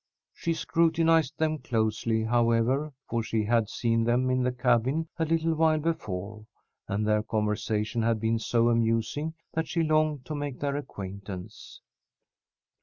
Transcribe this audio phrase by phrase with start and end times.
[0.33, 5.53] She scrutinized them closely, however, for she had seen them in the cabin a little
[5.53, 6.47] while before,
[6.87, 11.81] and their conversation had been so amusing that she longed to make their acquaintance.